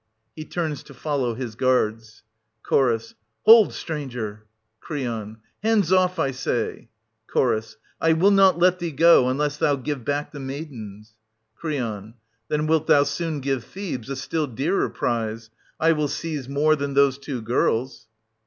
\_He 0.35 0.49
turns 0.49 0.81
to 0.85 0.95
follow 0.95 1.35
his 1.35 1.53
guards. 1.53 2.23
Ch. 2.67 3.13
Hold, 3.45 3.71
stranger! 3.71 4.47
Cr. 4.79 4.95
Hands 5.61 5.91
off, 5.93 6.17
I 6.17 6.31
say! 6.31 6.89
Ch. 7.31 7.75
I 8.01 8.13
will 8.13 8.31
not 8.31 8.57
let 8.57 8.79
thee 8.79 8.91
go, 8.93 9.29
unless 9.29 9.57
thou 9.57 9.75
^w^ 9.75 10.03
back 10.03 10.31
the 10.31 10.39
maidens. 10.39 11.13
Cr. 11.55 11.69
Then 12.47 12.65
wilt 12.65 12.87
thou 12.87 13.03
soon 13.03 13.41
give 13.41 13.63
Thebes 13.63 14.09
a 14.09 14.15
still 14.15 14.47
dearer 14.47 14.89
prize:— 14.89 15.51
I 15.79 15.91
will 15.91 16.07
seize 16.07 16.49
more 16.49 16.75
than 16.75 16.95
those 16.95 17.19
two 17.19 17.43
girls. 17.43 18.07